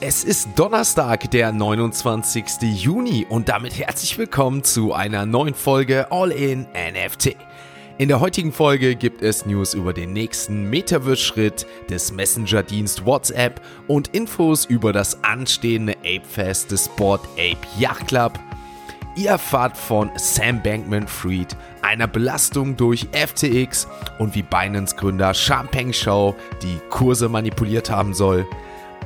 [0.00, 2.44] Es ist Donnerstag, der 29.
[2.62, 7.34] Juni und damit herzlich willkommen zu einer neuen Folge All in NFT.
[7.98, 14.14] In der heutigen Folge gibt es News über den nächsten Metaverse-Schritt des Messenger-Dienst WhatsApp und
[14.14, 18.38] Infos über das anstehende Ape-Fest des Sport Ape Yacht Club.
[19.16, 23.88] Ihr erfahrt von Sam Bankman-Fried, einer Belastung durch FTX
[24.20, 28.46] und wie Binance-Gründer Champagne Show die Kurse manipuliert haben soll.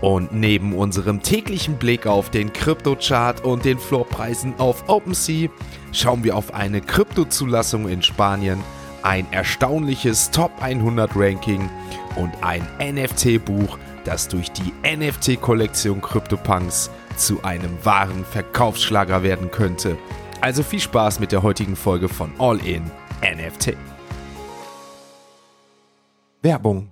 [0.02, 5.48] Und neben unserem täglichen Blick auf den Kryptochart und den Floorpreisen auf OpenSea
[5.92, 8.60] schauen wir auf eine Kryptozulassung in Spanien,
[9.02, 11.70] ein erstaunliches Top 100 Ranking
[12.16, 19.96] und ein NFT-Buch, das durch die NFT-Kollektion CryptoPunks zu einem wahren Verkaufsschlager werden könnte.
[20.40, 22.90] Also viel Spaß mit der heutigen Folge von All In
[23.22, 23.76] NFT.
[26.42, 26.90] Werbung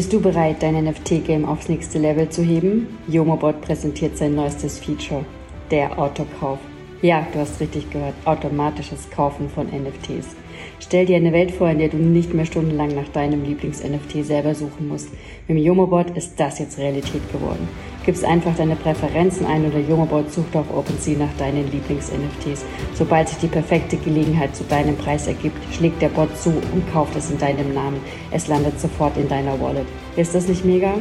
[0.00, 2.86] Bist du bereit, dein NFT-Game aufs nächste Level zu heben?
[3.06, 5.26] Yomobot präsentiert sein neuestes Feature,
[5.70, 6.58] der Autokauf.
[7.02, 10.36] Ja, du hast richtig gehört, automatisches Kaufen von NFTs.
[10.80, 14.54] Stell dir eine Welt vor, in der du nicht mehr stundenlang nach deinem Lieblings-NFT selber
[14.54, 15.08] suchen musst.
[15.48, 17.66] Mit dem Yomobot ist das jetzt Realität geworden.
[18.04, 22.66] Gibst einfach deine Präferenzen ein oder Yomobot sucht auf OpenSea nach deinen Lieblings-NFTs.
[22.92, 27.16] Sobald sich die perfekte Gelegenheit zu deinem Preis ergibt, schlägt der Bot zu und kauft
[27.16, 28.00] es in deinem Namen.
[28.30, 29.86] Es landet sofort in deiner Wallet.
[30.16, 30.92] Ist das nicht mega?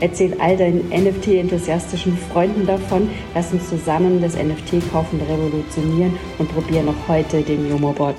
[0.00, 3.10] Erzähl all deinen NFT-enthusiastischen Freunden davon.
[3.34, 8.16] Lass uns zusammen das NFT-Kaufen revolutionieren und probier noch heute den Yomobot.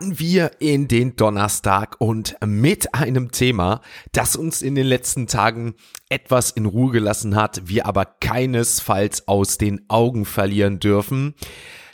[0.00, 3.82] starten wir in den Donnerstag und mit einem Thema,
[4.12, 5.74] das uns in den letzten Tagen
[6.08, 11.34] etwas in Ruhe gelassen hat, wir aber keinesfalls aus den Augen verlieren dürfen.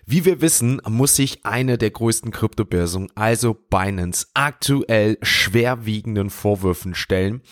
[0.08, 7.42] Wie wir wissen, muss sich eine der größten Kryptobörsen, also Binance, aktuell schwerwiegenden Vorwürfen stellen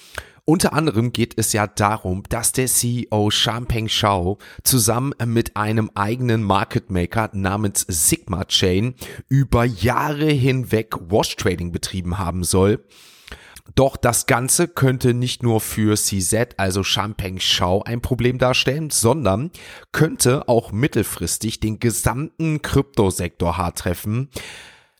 [0.46, 6.42] unter anderem geht es ja darum, dass der CEO Champeng Shao zusammen mit einem eigenen
[6.42, 8.94] Market Maker namens Sigma Chain
[9.30, 12.84] über Jahre hinweg Wash Trading betrieben haben soll.
[13.74, 19.50] Doch das Ganze könnte nicht nur für CZ, also Champagne Shao, ein Problem darstellen, sondern
[19.90, 24.28] könnte auch mittelfristig den gesamten Kryptosektor hart treffen.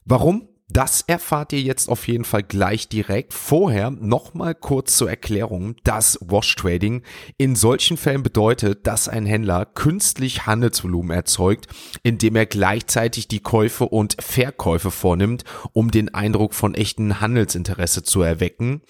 [0.06, 0.48] Warum?
[0.74, 3.32] Das erfahrt ihr jetzt auf jeden Fall gleich direkt.
[3.32, 7.02] Vorher nochmal kurz zur Erklärung, dass Wash Trading
[7.38, 11.68] in solchen Fällen bedeutet, dass ein Händler künstlich Handelsvolumen erzeugt,
[12.02, 18.22] indem er gleichzeitig die Käufe und Verkäufe vornimmt, um den Eindruck von echten Handelsinteresse zu
[18.22, 18.82] erwecken.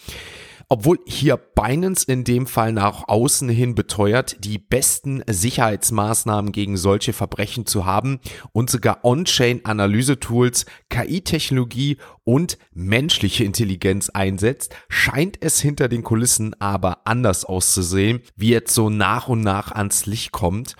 [0.69, 7.13] Obwohl hier Binance in dem Fall nach außen hin beteuert, die besten Sicherheitsmaßnahmen gegen solche
[7.13, 8.21] Verbrechen zu haben
[8.53, 17.45] und sogar On-Chain-Analyse-Tools, KI-Technologie und menschliche Intelligenz einsetzt, scheint es hinter den Kulissen aber anders
[17.45, 20.77] auszusehen, wie jetzt so nach und nach ans Licht kommt.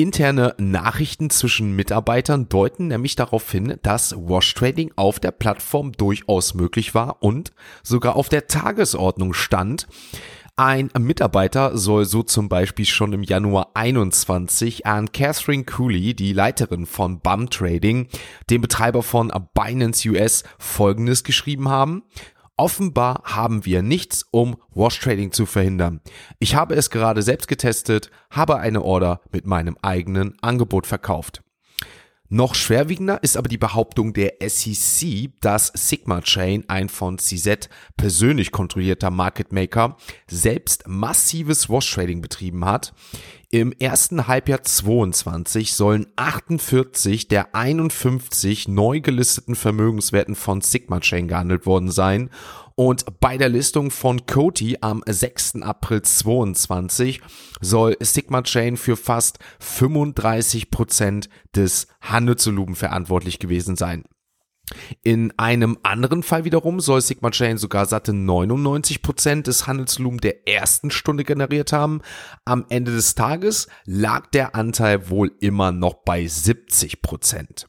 [0.00, 6.54] Interne Nachrichten zwischen Mitarbeitern deuten nämlich darauf hin, dass Wash Trading auf der Plattform durchaus
[6.54, 7.52] möglich war und
[7.82, 9.88] sogar auf der Tagesordnung stand.
[10.56, 16.86] Ein Mitarbeiter soll so zum Beispiel schon im Januar 21 an Catherine Cooley, die Leiterin
[16.86, 18.08] von Bum Trading,
[18.48, 22.04] dem Betreiber von Binance US, folgendes geschrieben haben.
[22.60, 26.02] Offenbar haben wir nichts, um Wash Trading zu verhindern.
[26.40, 31.42] Ich habe es gerade selbst getestet, habe eine Order mit meinem eigenen Angebot verkauft.
[32.32, 38.52] Noch schwerwiegender ist aber die Behauptung der SEC, dass Sigma Chain, ein von CZ persönlich
[38.52, 39.96] kontrollierter Market Maker,
[40.28, 42.94] selbst massives Wash Trading betrieben hat.
[43.50, 51.66] Im ersten Halbjahr 22 sollen 48 der 51 neu gelisteten Vermögenswerten von Sigma Chain gehandelt
[51.66, 52.30] worden sein
[52.80, 55.56] und bei der Listung von Coty am 6.
[55.60, 57.20] April 22
[57.60, 64.04] soll Sigma Chain für fast 35 Prozent des Handelsvolumens verantwortlich gewesen sein.
[65.02, 70.90] In einem anderen Fall wiederum soll Sigma Chain sogar satte 99% des Handelsvolumens der ersten
[70.90, 72.00] Stunde generiert haben.
[72.46, 77.66] Am Ende des Tages lag der Anteil wohl immer noch bei 70%.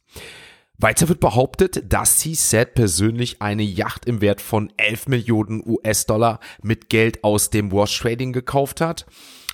[0.82, 6.90] Weiter wird behauptet, dass CZ persönlich eine Yacht im Wert von 11 Millionen US-Dollar mit
[6.90, 9.06] Geld aus dem Wash Trading gekauft hat.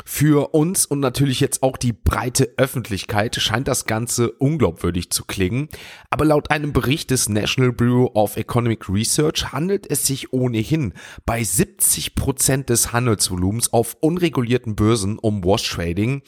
[0.06, 5.70] Für uns und natürlich jetzt auch die breite Öffentlichkeit scheint das Ganze unglaubwürdig zu klingen,
[6.10, 10.94] aber laut einem Bericht des National Bureau of Economic Research handelt es sich ohnehin
[11.26, 16.22] bei 70 Prozent des Handelsvolumens auf unregulierten Börsen um Wash Trading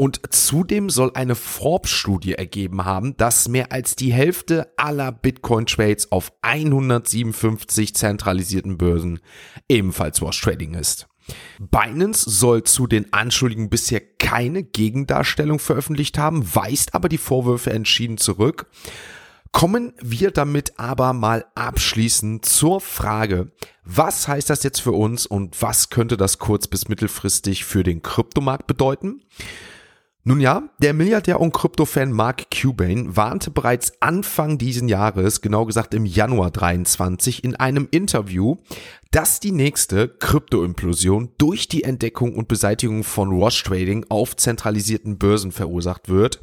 [0.00, 6.32] und zudem soll eine Forbes-Studie ergeben haben, dass mehr als die Hälfte aller Bitcoin-Trades auf
[6.40, 9.20] 157 zentralisierten Börsen
[9.68, 11.09] ebenfalls Wash Trading ist.
[11.58, 18.18] Binance soll zu den Anschuldigungen bisher keine Gegendarstellung veröffentlicht haben, weist aber die Vorwürfe entschieden
[18.18, 18.66] zurück.
[19.52, 23.50] Kommen wir damit aber mal abschließend zur Frage,
[23.84, 28.00] was heißt das jetzt für uns und was könnte das kurz- bis mittelfristig für den
[28.02, 29.22] Kryptomarkt bedeuten?
[30.22, 35.94] Nun ja, der Milliardär und Krypto-Fan Mark Cuban warnte bereits Anfang diesen Jahres, genau gesagt
[35.94, 38.56] im Januar 23, in einem Interview,
[39.12, 45.52] dass die nächste Krypto-Implosion durch die Entdeckung und Beseitigung von Wash Trading auf zentralisierten Börsen
[45.52, 46.40] verursacht wird.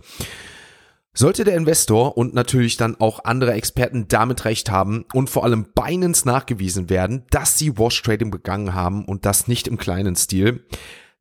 [1.14, 5.68] Sollte der Investor und natürlich dann auch andere Experten damit recht haben und vor allem
[5.76, 10.66] Binance nachgewiesen werden, dass sie Wash Trading begangen haben und das nicht im kleinen Stil,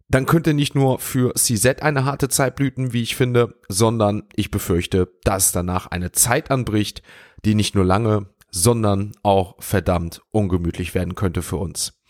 [0.09, 4.51] dann könnte nicht nur für CZ eine harte Zeit blüten, wie ich finde, sondern ich
[4.51, 7.03] befürchte, dass danach eine Zeit anbricht,
[7.45, 12.01] die nicht nur lange, sondern auch verdammt ungemütlich werden könnte für uns.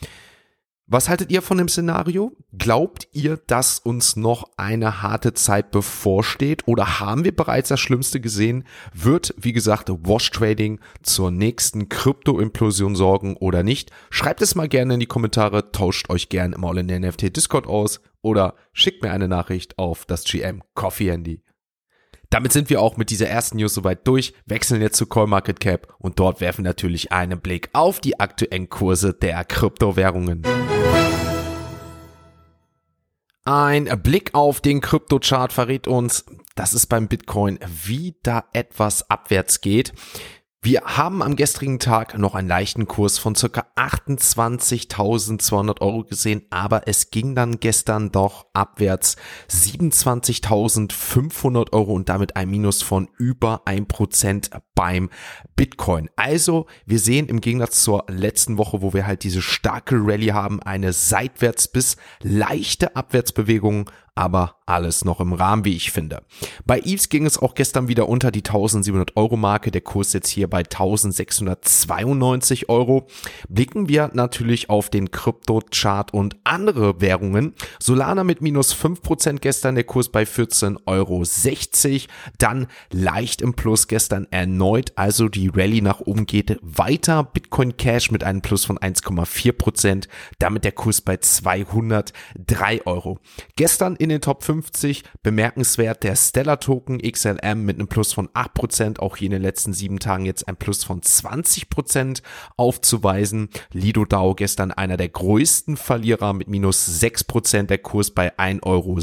[0.89, 2.31] Was haltet ihr von dem Szenario?
[2.57, 8.21] Glaubt ihr, dass uns noch eine harte Zeit bevorsteht oder haben wir bereits das Schlimmste
[8.21, 8.63] gesehen?
[8.95, 13.91] Wird, wie gesagt, Wash Trading zur nächsten Krypto-Implosion sorgen oder nicht?
[14.11, 17.67] Schreibt es mal gerne in die Kommentare, tauscht euch gerne im All in NFT Discord
[17.67, 21.43] aus oder schickt mir eine Nachricht auf das GM Coffee Handy.
[22.31, 26.21] Damit sind wir auch mit dieser ersten News soweit durch, wechseln jetzt zu CoinMarketCap und
[26.21, 30.43] dort werfen natürlich einen Blick auf die aktuellen Kurse der Kryptowährungen.
[33.49, 36.25] Ein Blick auf den Kryptochart verrät uns,
[36.57, 39.93] dass es beim Bitcoin wieder etwas abwärts geht.
[40.63, 46.89] Wir haben am gestrigen Tag noch einen leichten Kurs von circa 28.200 Euro gesehen, aber
[46.89, 49.15] es ging dann gestern doch abwärts
[49.49, 55.11] 27.500 Euro und damit ein Minus von über ein Prozent beim
[55.57, 56.09] Bitcoin.
[56.15, 60.63] Also wir sehen im Gegensatz zur letzten Woche, wo wir halt diese starke Rallye haben,
[60.63, 66.23] eine seitwärts bis leichte Abwärtsbewegung aber alles noch im Rahmen, wie ich finde.
[66.65, 69.71] Bei Eves ging es auch gestern wieder unter die 1700 Euro Marke.
[69.71, 73.07] Der Kurs jetzt hier bei 1692 Euro.
[73.51, 77.55] Blicken wir natürlich auf den Krypto-Chart und andere Währungen.
[77.79, 81.23] Solana mit minus 5% gestern, der Kurs bei 14,60 Euro.
[82.39, 84.66] Dann leicht im Plus gestern erneut,
[84.97, 87.23] also die Rallye nach oben geht weiter.
[87.23, 90.09] Bitcoin Cash mit einem Plus von 1,4%,
[90.39, 93.19] damit der Kurs bei 203 Euro.
[93.55, 98.99] Gestern in den Top 50 bemerkenswert der Stellar Token XLM mit einem Plus von 8%,
[98.99, 102.23] auch hier in den letzten sieben Tagen jetzt ein Plus von 20%
[102.57, 103.51] aufzuweisen.
[103.73, 108.99] Lido DAO gestern einer der größten Verlierer mit minus 6%, der Kurs bei 1,70 Euro.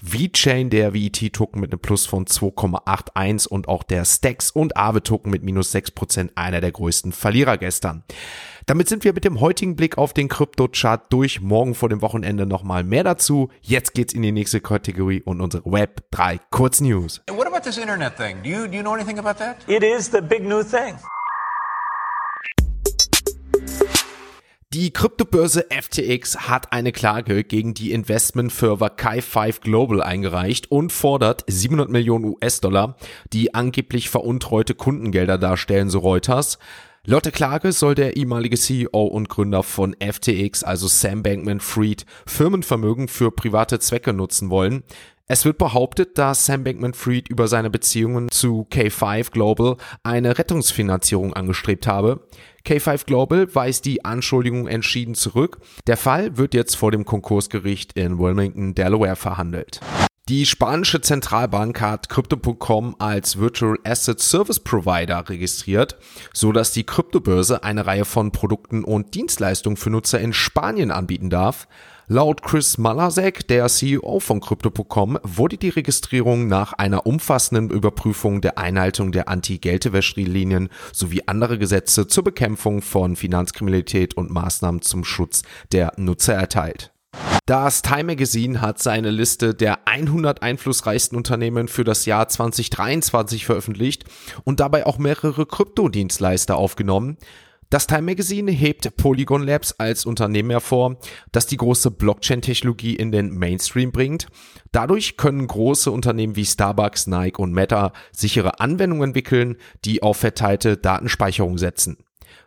[0.00, 5.44] VeChain, der VET-Token mit einem Plus von 2,81 und auch der Stacks und Aave-Token mit
[5.44, 8.02] minus 6% einer der größten Verlierer gestern.
[8.66, 11.40] Damit sind wir mit dem heutigen Blick auf den Krypto-Chart durch.
[11.40, 13.50] Morgen vor dem Wochenende nochmal mehr dazu.
[13.60, 17.22] Jetzt geht's in die nächste Kategorie und unsere Web 3 Kurznews.
[17.30, 18.42] What about this internet thing?
[18.42, 19.56] Do you, do you know anything about that?
[19.68, 20.96] It is the big new thing.
[24.74, 31.90] Die Kryptobörse FTX hat eine Klage gegen die Investmentfirma Kai5 Global eingereicht und fordert 700
[31.90, 32.96] Millionen US-Dollar,
[33.32, 36.58] die angeblich veruntreute Kundengelder darstellen, so Reuters.
[37.04, 43.06] Laut der Klage soll der ehemalige CEO und Gründer von FTX, also Sam Bankman-Fried, Firmenvermögen
[43.06, 44.82] für private Zwecke nutzen wollen.
[45.26, 51.86] Es wird behauptet, dass Sam Bankman-Fried über seine Beziehungen zu K5 Global eine Rettungsfinanzierung angestrebt
[51.86, 52.28] habe.
[52.66, 55.60] K5 Global weist die Anschuldigung entschieden zurück.
[55.86, 59.80] Der Fall wird jetzt vor dem Konkursgericht in Wilmington, Delaware verhandelt.
[60.28, 65.96] Die spanische Zentralbank hat Crypto.com als Virtual Asset Service Provider registriert,
[66.34, 71.30] so dass die Kryptobörse eine Reihe von Produkten und Dienstleistungen für Nutzer in Spanien anbieten
[71.30, 71.66] darf.
[72.06, 78.58] Laut Chris Malasek, der CEO von Crypto.com, wurde die Registrierung nach einer umfassenden Überprüfung der
[78.58, 85.94] Einhaltung der Anti-Geldwäscherichtlinien sowie andere Gesetze zur Bekämpfung von Finanzkriminalität und Maßnahmen zum Schutz der
[85.96, 86.92] Nutzer erteilt.
[87.46, 94.04] Das Time Magazine hat seine Liste der 100 einflussreichsten Unternehmen für das Jahr 2023 veröffentlicht
[94.44, 97.16] und dabei auch mehrere Kryptodienstleister aufgenommen.
[97.74, 100.96] Das Time Magazine hebt Polygon Labs als Unternehmen hervor,
[101.32, 104.28] das die große Blockchain-Technologie in den Mainstream bringt.
[104.70, 110.76] Dadurch können große Unternehmen wie Starbucks, Nike und Meta sichere Anwendungen entwickeln, die auf verteilte
[110.76, 111.96] Datenspeicherung setzen.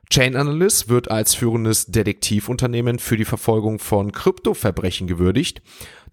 [0.09, 5.61] Chain Analyst wird als führendes Detektivunternehmen für die Verfolgung von Kryptoverbrechen gewürdigt.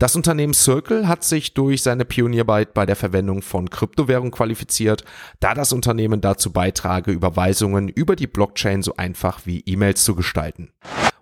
[0.00, 5.04] Das Unternehmen Circle hat sich durch seine Pionierarbeit bei der Verwendung von Kryptowährung qualifiziert,
[5.38, 10.70] da das Unternehmen dazu beitrage, Überweisungen über die Blockchain so einfach wie E-Mails zu gestalten.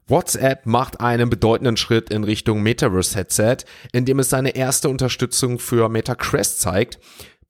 [0.09, 3.59] WhatsApp macht einen bedeutenden Schritt in Richtung Metaverse Headset,
[3.93, 6.99] indem es seine erste Unterstützung für MetaQuest zeigt.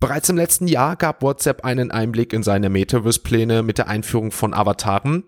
[0.03, 4.53] Bereits im letzten Jahr gab WhatsApp einen Einblick in seine Metaverse-Pläne mit der Einführung von
[4.53, 5.23] Avataren.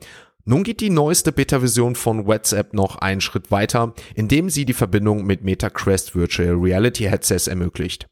[0.45, 5.26] Nun geht die neueste Beta-Version von WhatsApp noch einen Schritt weiter, indem sie die Verbindung
[5.26, 8.09] mit MetaQuest Virtual Reality Headsets ermöglicht.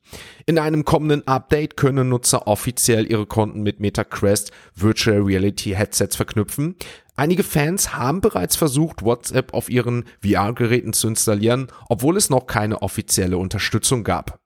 [0.47, 6.77] In einem kommenden Update können Nutzer offiziell ihre Konten mit MetaQuest Virtual Reality Headsets verknüpfen.
[7.17, 12.83] Einige Fans haben bereits versucht, WhatsApp auf ihren VR-Geräten zu installieren, obwohl es noch keine
[12.83, 14.42] offizielle Unterstützung gab.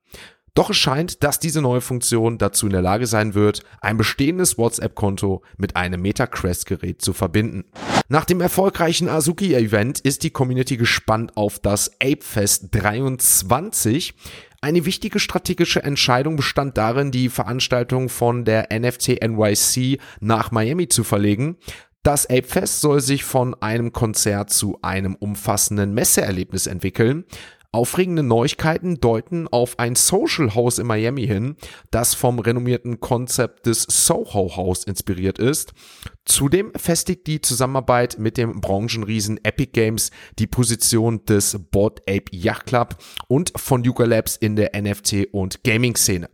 [0.57, 4.57] Doch es scheint, dass diese neue Funktion dazu in der Lage sein wird, ein bestehendes
[4.57, 7.65] WhatsApp-Konto mit einem MetaQuest-Gerät zu verbinden.
[8.09, 14.15] Nach dem erfolgreichen Azuki-Event ist die Community gespannt auf das ApeFest 23.
[14.59, 21.03] Eine wichtige strategische Entscheidung bestand darin, die Veranstaltung von der NFT NYC nach Miami zu
[21.03, 21.57] verlegen.
[22.01, 27.25] Das Apefest soll sich von einem Konzert zu einem umfassenden Messeerlebnis entwickeln.
[27.71, 31.55] Aufregende Neuigkeiten deuten auf ein Social House in Miami hin,
[31.91, 35.73] das vom renommierten Konzept des Soho House inspiriert ist.
[36.25, 42.67] Zudem festigt die Zusammenarbeit mit dem Branchenriesen Epic Games die Position des Board Ape Yacht
[42.67, 42.97] Club
[43.27, 46.29] und von Yuga Labs in der NFT- und Gaming-Szene.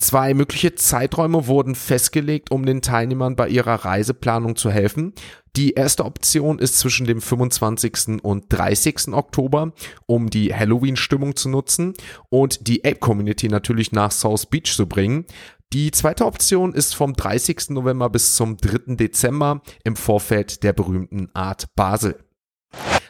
[0.00, 5.12] Zwei mögliche Zeiträume wurden festgelegt, um den Teilnehmern bei ihrer Reiseplanung zu helfen.
[5.56, 8.22] Die erste Option ist zwischen dem 25.
[8.22, 9.08] und 30.
[9.08, 9.72] Oktober,
[10.06, 11.94] um die Halloween-Stimmung zu nutzen
[12.28, 15.26] und die Ape-Community natürlich nach South Beach zu bringen.
[15.72, 17.70] Die zweite Option ist vom 30.
[17.70, 18.96] November bis zum 3.
[18.96, 22.24] Dezember im Vorfeld der berühmten Art Basel.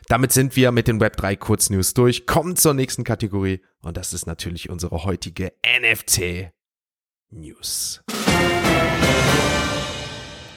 [0.09, 4.27] Damit sind wir mit den Web3 Kurznews durch, kommen zur nächsten Kategorie und das ist
[4.27, 6.51] natürlich unsere heutige NFT
[7.31, 8.03] News.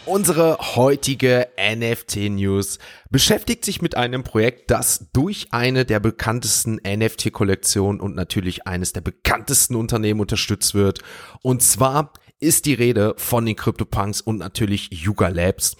[0.06, 2.78] Unsere heutige NFT News
[3.10, 9.00] beschäftigt sich mit einem Projekt, das durch eine der bekanntesten NFT-Kollektionen und natürlich eines der
[9.00, 11.00] bekanntesten Unternehmen unterstützt wird.
[11.42, 15.78] Und zwar ist die Rede von den CryptoPunks und natürlich Yuga Labs.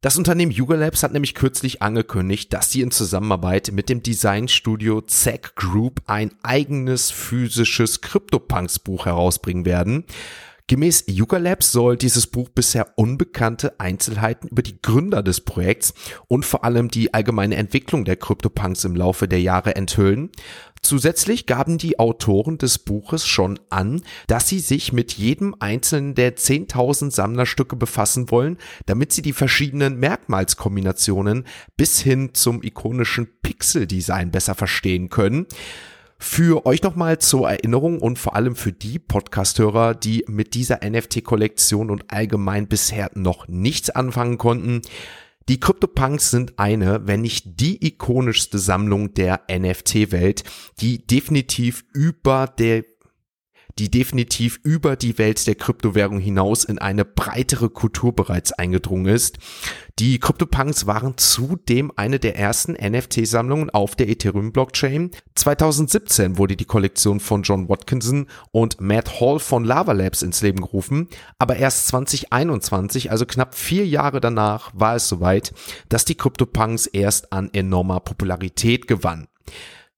[0.00, 5.02] Das Unternehmen Yuga Labs hat nämlich kürzlich angekündigt, dass sie in Zusammenarbeit mit dem Designstudio
[5.02, 10.06] Zack Group ein eigenes physisches CryptoPunks Buch herausbringen werden.
[10.70, 15.94] Gemäß Yuga Labs soll dieses Buch bisher unbekannte Einzelheiten über die Gründer des Projekts
[16.28, 20.30] und vor allem die allgemeine Entwicklung der CryptoPunks im Laufe der Jahre enthüllen.
[20.80, 26.36] Zusätzlich gaben die Autoren des Buches schon an, dass sie sich mit jedem einzelnen der
[26.36, 31.46] 10.000 Sammlerstücke befassen wollen, damit sie die verschiedenen Merkmalskombinationen
[31.76, 35.48] bis hin zum ikonischen Pixel-Design besser verstehen können.
[36.22, 41.88] Für euch nochmal zur Erinnerung und vor allem für die Podcasthörer, die mit dieser NFT-Kollektion
[41.88, 44.82] und allgemein bisher noch nichts anfangen konnten.
[45.48, 50.44] Die CryptoPunks sind eine, wenn nicht die ikonischste Sammlung der NFT-Welt,
[50.78, 52.84] die definitiv über der
[53.78, 59.38] die definitiv über die Welt der Kryptowährung hinaus in eine breitere Kultur bereits eingedrungen ist.
[59.98, 65.10] Die CryptoPunks waren zudem eine der ersten NFT-Sammlungen auf der Ethereum-Blockchain.
[65.34, 70.62] 2017 wurde die Kollektion von John Watkinson und Matt Hall von Lava Labs ins Leben
[70.62, 71.08] gerufen,
[71.38, 75.52] aber erst 2021, also knapp vier Jahre danach, war es soweit,
[75.90, 79.28] dass die CryptoPunks erst an enormer Popularität gewannen.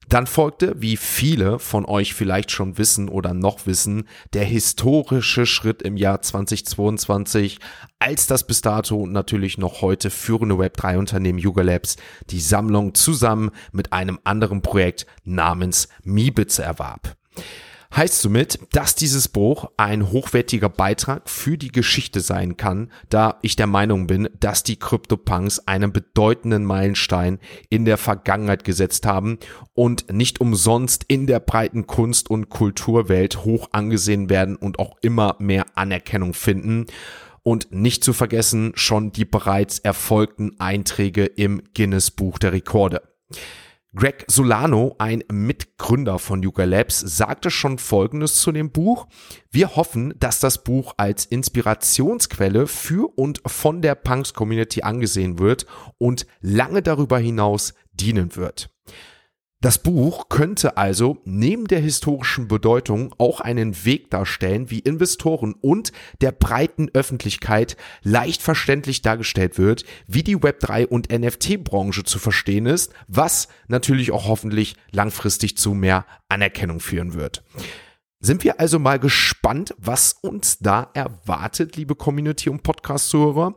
[0.09, 5.83] Dann folgte, wie viele von euch vielleicht schon wissen oder noch wissen, der historische Schritt
[5.83, 7.59] im Jahr 2022,
[7.99, 11.97] als das bis dato natürlich noch heute führende Web3-Unternehmen Yuga Labs
[12.31, 17.17] die Sammlung zusammen mit einem anderen Projekt namens Mibitz erwarb.
[17.95, 23.55] Heißt somit, dass dieses Buch ein hochwertiger Beitrag für die Geschichte sein kann, da ich
[23.55, 29.39] der Meinung bin, dass die CryptoPunks einen bedeutenden Meilenstein in der Vergangenheit gesetzt haben
[29.75, 35.37] und nicht umsonst in der breiten Kunst- und Kulturwelt hoch angesehen werden und auch immer
[35.39, 36.87] mehr Anerkennung finden.
[37.43, 43.03] Und nicht zu vergessen schon die bereits erfolgten Einträge im Guinness Buch der Rekorde.
[43.95, 49.07] Greg Solano, ein Mitgründer von Yuga Labs, sagte schon Folgendes zu dem Buch.
[49.51, 55.67] Wir hoffen, dass das Buch als Inspirationsquelle für und von der Punks Community angesehen wird
[55.99, 58.72] und lange darüber hinaus dienen wird.
[59.63, 65.93] Das Buch könnte also neben der historischen Bedeutung auch einen Weg darstellen, wie Investoren und
[66.21, 72.93] der breiten Öffentlichkeit leicht verständlich dargestellt wird, wie die Web3 und NFT-Branche zu verstehen ist,
[73.07, 77.45] was natürlich auch hoffentlich langfristig zu mehr Anerkennung führen wird.
[78.19, 83.55] Sind wir also mal gespannt, was uns da erwartet, liebe Community und Podcast-Zuhörer?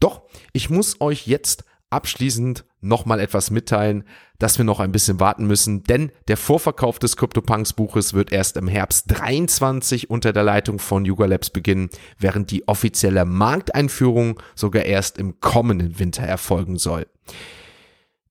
[0.00, 0.20] Doch,
[0.52, 4.04] ich muss euch jetzt abschließend nochmal etwas mitteilen,
[4.38, 8.56] dass wir noch ein bisschen warten müssen, denn der Vorverkauf des CryptoPunks Buches wird erst
[8.56, 14.84] im Herbst 23 unter der Leitung von Yuga Labs beginnen, während die offizielle Markteinführung sogar
[14.84, 17.06] erst im kommenden Winter erfolgen soll.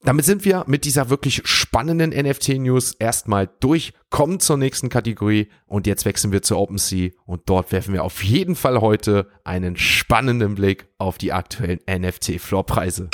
[0.06, 5.88] Damit sind wir mit dieser wirklich spannenden NFT-News erstmal durch, kommen zur nächsten Kategorie und
[5.88, 10.54] jetzt wechseln wir zur OpenSea und dort werfen wir auf jeden Fall heute einen spannenden
[10.54, 13.10] Blick auf die aktuellen NFT-Floorpreise.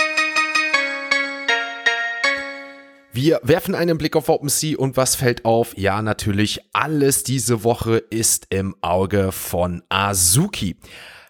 [3.14, 5.78] Wir werfen einen Blick auf OpenSea und was fällt auf?
[5.78, 10.78] Ja, natürlich, alles diese Woche ist im Auge von Azuki.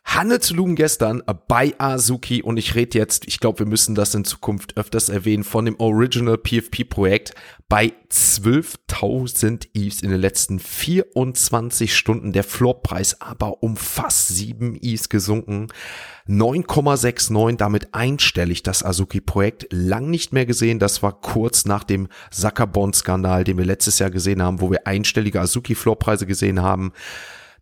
[0.03, 4.75] Handelsvolumen gestern bei Azuki und ich rede jetzt, ich glaube, wir müssen das in Zukunft
[4.75, 7.33] öfters erwähnen, von dem Original PFP-Projekt
[7.69, 12.33] bei 12.000 ETHs in den letzten 24 Stunden.
[12.33, 15.67] Der Floorpreis aber um fast 7 ETHs gesunken.
[16.27, 19.67] 9,69 damit einstellig das Azuki-Projekt.
[19.71, 20.79] Lang nicht mehr gesehen.
[20.79, 25.39] Das war kurz nach dem Zuckerbond-Skandal, den wir letztes Jahr gesehen haben, wo wir einstellige
[25.39, 26.91] Azuki-Floorpreise gesehen haben.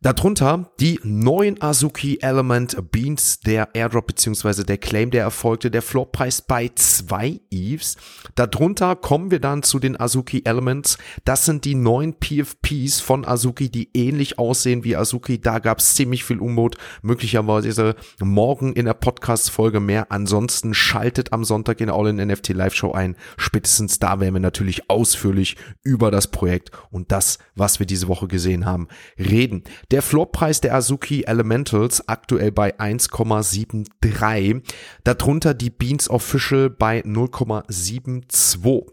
[0.02, 6.42] Darunter die neuen Azuki Element Beans, der Airdrop beziehungsweise der Claim, der erfolgte, der Floorpreis
[6.42, 7.98] bei zwei Eves.
[8.36, 10.98] Darunter kommen wir dann zu den Azuki Elements.
[11.26, 15.42] Das sind die neuen PFPs von Azuki, die ähnlich aussehen wie Azuki.
[15.42, 16.78] Da gab es ziemlich viel Unmut.
[17.02, 20.14] Möglicherweise morgen in der Podcast-Folge mehr.
[20.14, 23.18] Ansonsten schaltet am Sonntag in All in NFT Live Show ein.
[23.36, 28.30] Spätestens da werden wir natürlich ausführlich über das Projekt und das, was wir diese Woche
[28.30, 28.88] gesehen haben,
[29.18, 29.66] reden.
[29.92, 34.62] Der Floorpreis der Azuki Elementals aktuell bei 1,73.
[35.04, 38.86] Darunter die Beans Official bei 0,72.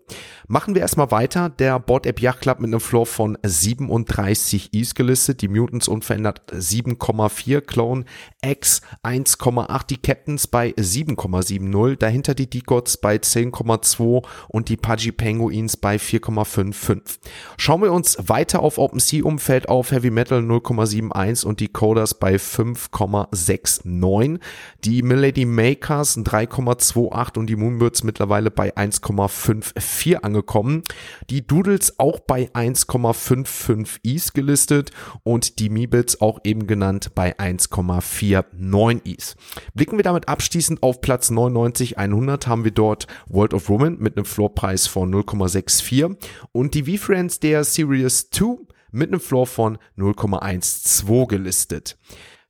[0.49, 1.51] Machen wir erstmal weiter.
[1.51, 5.43] Der Board App Yacht Club mit einem Floor von 37 Is gelistet.
[5.43, 7.61] Die Mutants unverändert 7,4.
[7.61, 8.07] Clone
[8.43, 9.87] X 1,8.
[9.89, 11.97] Die Captains bei 7,70.
[11.97, 17.19] Dahinter die Decods bei 10,2 und die Pudgy Penguins bei 4,55.
[17.59, 20.41] Schauen wir uns weiter auf OpenSea Umfeld auf Heavy Metal
[20.87, 24.41] 0,71 und die Coders bei 5,69.
[24.85, 30.83] Die Milady Makers 3,28 und die Moonbirds mittlerweile bei 1,54 angekommen.
[31.31, 34.91] Die Doodles auch bei 1,55 Is gelistet
[35.23, 39.37] und die Meebits auch eben genannt bei 1,49 Is.
[39.75, 44.17] Blicken wir damit abschließend auf Platz 99 100 haben wir dort World of Woman mit
[44.17, 46.17] einem Floorpreis von 0,64
[46.53, 51.97] und die V-Friends der Series 2 mit einem Floor von 0,12 gelistet.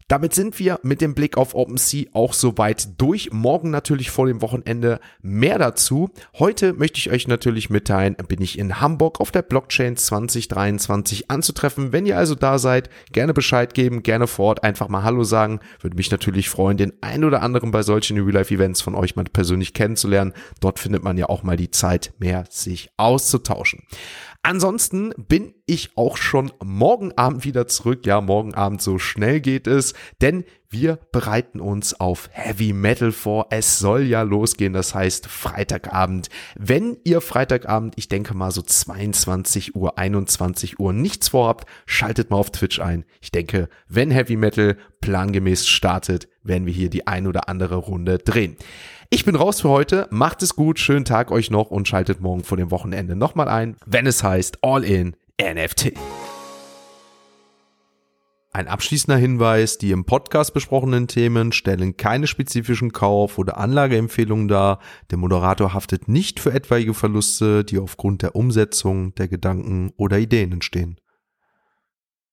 [0.08, 3.32] Damit sind wir mit dem Blick auf OpenSea auch soweit durch.
[3.32, 6.10] Morgen natürlich vor dem Wochenende mehr dazu.
[6.38, 11.90] Heute möchte ich euch natürlich mitteilen, bin ich in Hamburg auf der Blockchain 2023 anzutreffen.
[11.90, 15.58] Wenn ihr also da seid, gerne Bescheid geben, gerne vor Ort einfach mal Hallo sagen.
[15.80, 19.74] Würde mich natürlich freuen, den ein oder anderen bei solchen Real-Life-Events von euch mal persönlich
[19.74, 20.34] kennenzulernen.
[20.60, 23.82] Dort findet man ja auch mal die Zeit, mehr sich auszutauschen.
[24.46, 28.06] Ansonsten bin ich auch schon morgen Abend wieder zurück.
[28.06, 33.48] Ja, morgen Abend so schnell geht es, denn wir bereiten uns auf Heavy Metal vor.
[33.50, 36.28] Es soll ja losgehen, das heißt Freitagabend.
[36.56, 42.36] Wenn ihr Freitagabend, ich denke mal so 22 Uhr, 21 Uhr nichts vorhabt, schaltet mal
[42.36, 43.04] auf Twitch ein.
[43.20, 48.18] Ich denke, wenn Heavy Metal plangemäß startet, werden wir hier die ein oder andere Runde
[48.18, 48.56] drehen.
[49.08, 50.08] Ich bin raus für heute.
[50.10, 50.80] Macht es gut.
[50.80, 54.58] Schönen Tag euch noch und schaltet morgen vor dem Wochenende nochmal ein, wenn es heißt
[54.62, 55.92] All in NFT.
[58.52, 64.80] Ein abschließender Hinweis, die im Podcast besprochenen Themen stellen keine spezifischen Kauf- oder Anlageempfehlungen dar.
[65.10, 70.52] Der Moderator haftet nicht für etwaige Verluste, die aufgrund der Umsetzung der Gedanken oder Ideen
[70.52, 70.98] entstehen.